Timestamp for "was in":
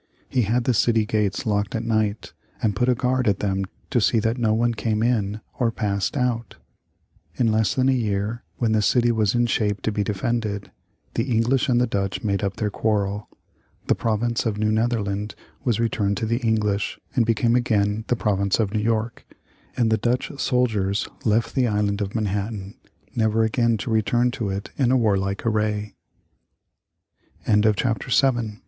9.11-9.45